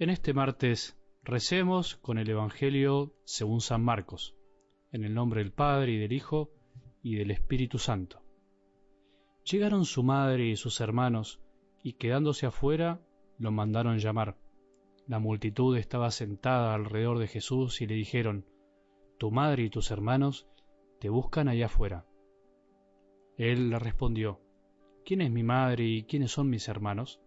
[0.00, 4.36] En este martes recemos con el Evangelio según San Marcos,
[4.92, 6.52] en el nombre del Padre y del Hijo
[7.02, 8.22] y del Espíritu Santo.
[9.42, 11.40] Llegaron su madre y sus hermanos,
[11.82, 13.00] y quedándose afuera,
[13.38, 14.38] lo mandaron llamar.
[15.08, 18.46] La multitud estaba sentada alrededor de Jesús y le dijeron,
[19.18, 20.46] Tu madre y tus hermanos
[21.00, 22.06] te buscan allá afuera.
[23.36, 24.40] Él le respondió,
[25.04, 27.20] ¿Quién es mi madre y quiénes son mis hermanos?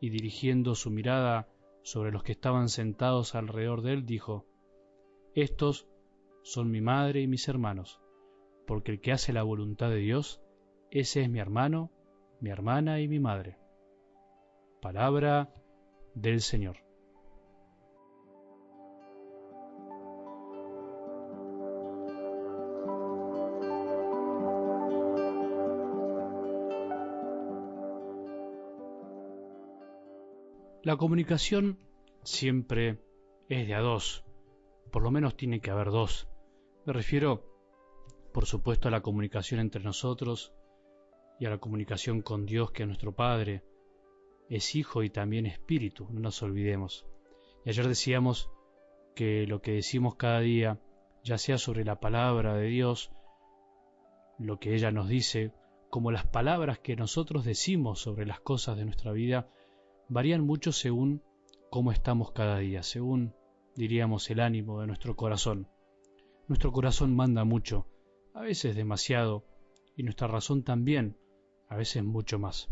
[0.00, 1.53] Y dirigiendo su mirada
[1.84, 4.46] sobre los que estaban sentados alrededor de él, dijo,
[5.34, 5.86] Estos
[6.42, 8.00] son mi madre y mis hermanos,
[8.66, 10.40] porque el que hace la voluntad de Dios,
[10.90, 11.92] ese es mi hermano,
[12.40, 13.58] mi hermana y mi madre.
[14.80, 15.54] Palabra
[16.14, 16.83] del Señor.
[30.84, 31.78] La comunicación
[32.24, 32.98] siempre
[33.48, 34.22] es de a dos,
[34.92, 36.28] por lo menos tiene que haber dos.
[36.84, 37.42] Me refiero,
[38.34, 40.52] por supuesto, a la comunicación entre nosotros
[41.40, 43.64] y a la comunicación con Dios, que es nuestro Padre,
[44.50, 47.06] es Hijo y también Espíritu, no nos olvidemos.
[47.64, 48.50] Y ayer decíamos
[49.14, 50.82] que lo que decimos cada día,
[51.22, 53.10] ya sea sobre la palabra de Dios,
[54.38, 55.54] lo que ella nos dice,
[55.88, 59.48] como las palabras que nosotros decimos sobre las cosas de nuestra vida,
[60.08, 61.22] varían mucho según
[61.70, 63.34] cómo estamos cada día, según,
[63.76, 65.68] diríamos, el ánimo de nuestro corazón.
[66.46, 67.86] Nuestro corazón manda mucho,
[68.34, 69.44] a veces demasiado,
[69.96, 71.16] y nuestra razón también,
[71.68, 72.68] a veces mucho más.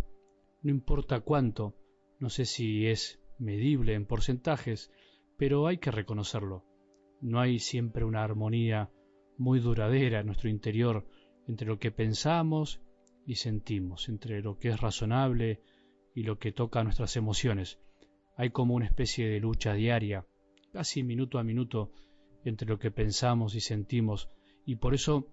[0.62, 1.74] No importa cuánto,
[2.18, 4.92] no sé si es medible en porcentajes,
[5.36, 6.64] pero hay que reconocerlo.
[7.20, 8.90] No hay siempre una armonía
[9.38, 11.06] muy duradera en nuestro interior
[11.48, 12.80] entre lo que pensamos
[13.26, 15.60] y sentimos, entre lo que es razonable
[16.14, 17.78] y lo que toca a nuestras emociones.
[18.36, 20.26] Hay como una especie de lucha diaria,
[20.72, 21.92] casi minuto a minuto,
[22.44, 24.28] entre lo que pensamos y sentimos,
[24.64, 25.28] y por eso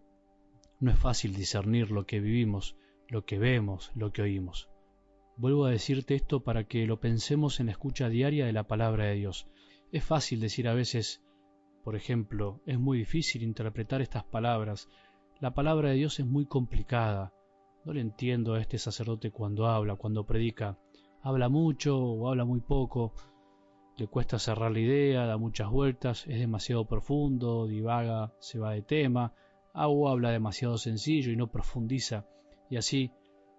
[0.79, 2.75] no es fácil discernir lo que vivimos,
[3.07, 4.69] lo que vemos, lo que oímos.
[5.37, 9.05] Vuelvo a decirte esto para que lo pensemos en la escucha diaria de la palabra
[9.05, 9.47] de Dios.
[9.91, 11.23] Es fácil decir a veces,
[11.83, 14.89] por ejemplo, es muy difícil interpretar estas palabras.
[15.39, 17.33] La palabra de Dios es muy complicada.
[17.85, 20.77] No le entiendo a este sacerdote cuando habla, cuando predica.
[21.21, 23.13] Habla mucho o habla muy poco.
[23.97, 28.81] Le cuesta cerrar la idea, da muchas vueltas, es demasiado profundo, divaga, se va de
[28.81, 29.33] tema,
[29.73, 32.25] o habla demasiado sencillo y no profundiza.
[32.69, 33.11] Y así,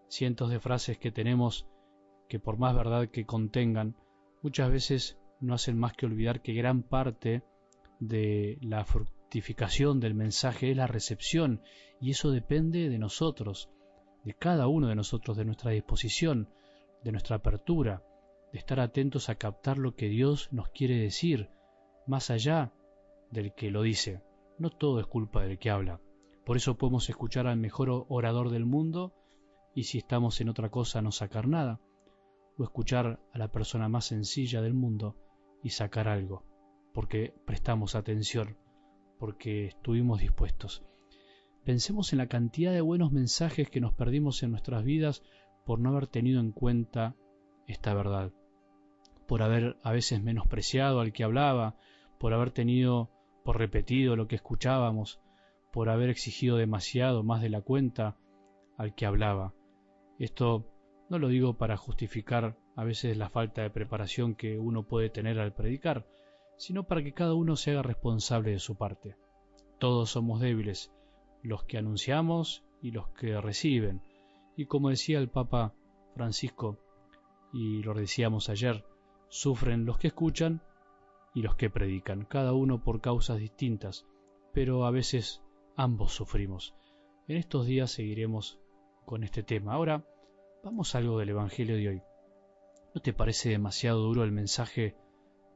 [0.08, 1.66] cientos de frases que tenemos
[2.28, 3.96] que por más verdad que contengan,
[4.42, 7.42] muchas veces no hacen más que olvidar que gran parte
[7.98, 11.60] de la fructificación del mensaje es la recepción,
[12.00, 13.68] y eso depende de nosotros
[14.24, 16.48] de cada uno de nosotros, de nuestra disposición,
[17.02, 18.02] de nuestra apertura,
[18.52, 21.50] de estar atentos a captar lo que Dios nos quiere decir,
[22.06, 22.72] más allá
[23.30, 24.22] del que lo dice.
[24.58, 26.00] No todo es culpa del que habla.
[26.44, 29.14] Por eso podemos escuchar al mejor orador del mundo
[29.74, 31.80] y si estamos en otra cosa no sacar nada,
[32.58, 35.16] o escuchar a la persona más sencilla del mundo
[35.62, 36.44] y sacar algo,
[36.92, 38.58] porque prestamos atención,
[39.18, 40.82] porque estuvimos dispuestos.
[41.70, 45.22] Pensemos en la cantidad de buenos mensajes que nos perdimos en nuestras vidas
[45.64, 47.14] por no haber tenido en cuenta
[47.68, 48.32] esta verdad,
[49.28, 51.76] por haber a veces menospreciado al que hablaba,
[52.18, 53.12] por haber tenido
[53.44, 55.20] por repetido lo que escuchábamos,
[55.72, 58.16] por haber exigido demasiado más de la cuenta
[58.76, 59.54] al que hablaba.
[60.18, 60.66] Esto
[61.08, 65.38] no lo digo para justificar a veces la falta de preparación que uno puede tener
[65.38, 66.04] al predicar,
[66.56, 69.14] sino para que cada uno se haga responsable de su parte.
[69.78, 70.92] Todos somos débiles,
[71.42, 74.02] los que anunciamos y los que reciben.
[74.56, 75.74] Y como decía el Papa
[76.14, 76.78] Francisco,
[77.52, 78.84] y lo decíamos ayer,
[79.28, 80.62] sufren los que escuchan
[81.34, 84.06] y los que predican, cada uno por causas distintas,
[84.52, 85.42] pero a veces
[85.76, 86.74] ambos sufrimos.
[87.28, 88.58] En estos días seguiremos
[89.04, 89.74] con este tema.
[89.74, 90.04] Ahora
[90.64, 92.02] vamos a algo del Evangelio de hoy.
[92.94, 94.96] ¿No te parece demasiado duro el mensaje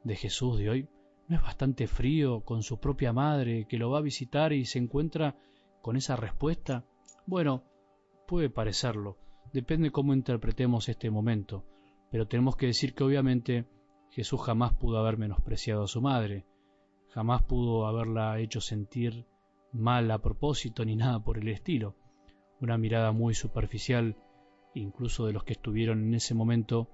[0.03, 0.89] de Jesús de hoy?
[1.27, 4.79] ¿No es bastante frío con su propia madre que lo va a visitar y se
[4.79, 5.35] encuentra
[5.85, 6.83] con esa respuesta?
[7.27, 7.61] Bueno,
[8.25, 9.19] puede parecerlo,
[9.53, 11.63] depende cómo interpretemos este momento,
[12.09, 13.67] pero tenemos que decir que obviamente
[14.09, 16.43] Jesús jamás pudo haber menospreciado a su madre,
[17.09, 19.27] jamás pudo haberla hecho sentir
[19.73, 21.93] mal a propósito ni nada por el estilo.
[22.59, 24.15] Una mirada muy superficial,
[24.73, 26.89] incluso de los que estuvieron en ese momento,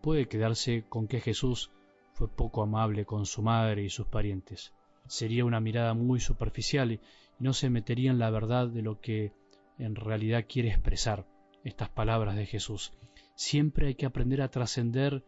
[0.00, 1.72] puede quedarse con que Jesús
[2.14, 4.72] fue poco amable con su madre y sus parientes.
[5.10, 7.00] Sería una mirada muy superficial
[7.40, 9.32] no se metería en la verdad de lo que
[9.76, 11.26] en realidad quiere expresar
[11.64, 12.92] estas palabras de Jesús.
[13.34, 15.24] Siempre hay que aprender a trascender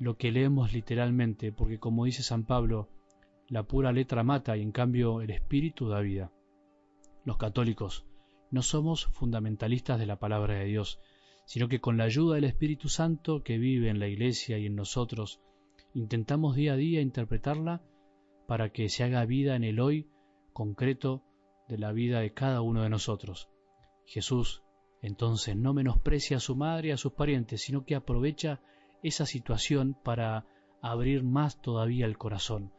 [0.00, 2.88] lo que leemos literalmente, porque como dice San Pablo,
[3.46, 6.32] la pura letra mata y en cambio el espíritu da vida.
[7.24, 8.04] Los católicos
[8.50, 10.98] no somos fundamentalistas de la palabra de Dios,
[11.44, 14.74] sino que con la ayuda del Espíritu Santo que vive en la Iglesia y en
[14.74, 15.40] nosotros,
[15.94, 17.80] intentamos día a día interpretarla
[18.46, 20.08] para que se haga vida en el hoy
[20.52, 21.22] concreto
[21.68, 23.48] de la vida de cada uno de nosotros.
[24.06, 24.62] Jesús
[25.02, 28.60] entonces no menosprecia a su madre y a sus parientes, sino que aprovecha
[29.02, 30.46] esa situación para
[30.80, 32.72] abrir más todavía el corazón,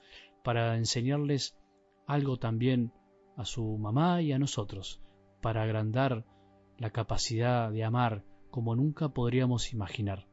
[0.44, 1.56] para enseñarles
[2.08, 2.92] algo también
[3.36, 5.02] a su mamá y a nosotros,
[5.42, 6.26] para agrandar
[6.78, 10.28] la capacidad de amar como nunca podríamos imaginar.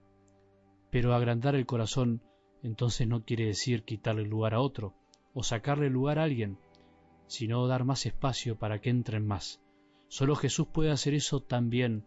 [0.90, 2.22] Pero agrandar el corazón
[2.62, 4.94] entonces no quiere decir quitarle lugar a otro
[5.34, 6.58] o sacarle lugar a alguien,
[7.26, 9.62] sino dar más espacio para que entren más.
[10.08, 12.04] Solo Jesús puede hacer eso tan bien,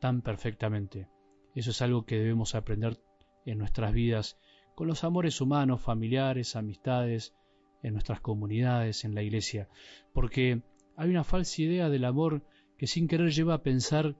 [0.00, 1.08] tan perfectamente.
[1.54, 2.98] Eso es algo que debemos aprender
[3.44, 4.38] en nuestras vidas,
[4.74, 7.34] con los amores humanos, familiares, amistades,
[7.82, 9.68] en nuestras comunidades, en la iglesia,
[10.12, 10.62] porque
[10.96, 12.44] hay una falsa idea del amor
[12.78, 14.16] que sin querer lleva a pensar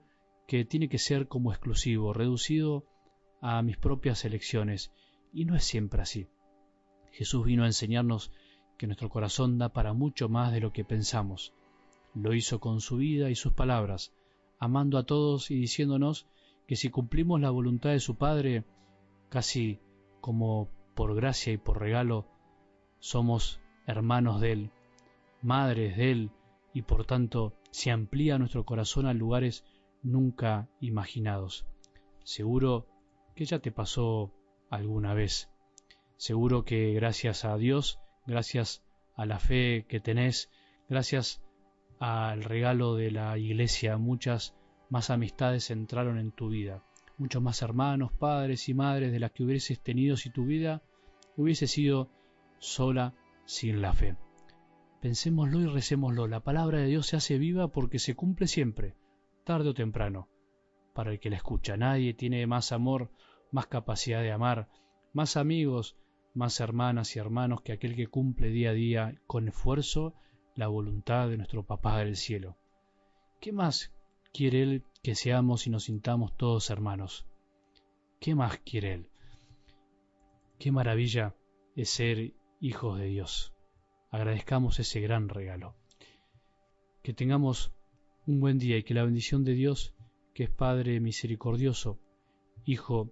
[0.47, 2.85] que tiene que ser como exclusivo, reducido
[3.41, 4.91] a mis propias elecciones,
[5.31, 6.27] y no es siempre así.
[7.11, 8.31] Jesús vino a enseñarnos
[8.77, 11.53] que nuestro corazón da para mucho más de lo que pensamos.
[12.13, 14.13] Lo hizo con su vida y sus palabras,
[14.59, 16.27] amando a todos y diciéndonos
[16.67, 18.63] que si cumplimos la voluntad de su Padre,
[19.29, 19.79] casi
[20.21, 22.27] como por gracia y por regalo,
[22.99, 24.71] somos hermanos de Él,
[25.41, 26.31] madres de Él,
[26.73, 29.65] y por tanto se amplía nuestro corazón a lugares
[30.01, 31.65] nunca imaginados.
[32.23, 32.87] Seguro
[33.35, 34.31] que ya te pasó
[34.69, 35.49] alguna vez.
[36.17, 38.83] Seguro que gracias a Dios, gracias
[39.15, 40.49] a la fe que tenés,
[40.89, 41.43] gracias
[41.99, 44.55] al regalo de la iglesia, muchas
[44.89, 46.83] más amistades entraron en tu vida,
[47.17, 50.81] muchos más hermanos, padres y madres de las que hubieses tenido si tu vida
[51.37, 52.09] hubiese sido
[52.59, 53.13] sola
[53.45, 54.15] sin la fe.
[55.01, 56.27] Pensémoslo y recémoslo.
[56.27, 58.95] La palabra de Dios se hace viva porque se cumple siempre
[59.43, 60.29] tarde o temprano,
[60.93, 61.75] para el que la escucha.
[61.77, 63.11] Nadie tiene más amor,
[63.51, 64.69] más capacidad de amar,
[65.11, 65.97] más amigos,
[66.33, 70.13] más hermanas y hermanos que aquel que cumple día a día con esfuerzo
[70.55, 72.57] la voluntad de nuestro Papá del cielo.
[73.39, 73.93] ¿Qué más
[74.31, 77.25] quiere Él que seamos y nos sintamos todos hermanos?
[78.19, 79.09] ¿Qué más quiere Él?
[80.59, 81.35] Qué maravilla
[81.75, 83.53] es ser hijos de Dios.
[84.11, 85.75] Agradezcamos ese gran regalo.
[87.01, 87.73] Que tengamos
[88.25, 89.93] un buen día y que la bendición de Dios,
[90.33, 91.99] que es Padre misericordioso,
[92.65, 93.11] Hijo